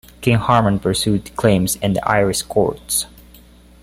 [0.21, 3.05] King-Harman pursued the claim in the Irish courts.